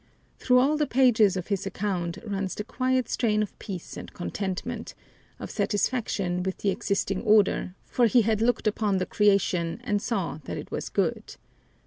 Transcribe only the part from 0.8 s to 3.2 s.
pages of his account runs the quiet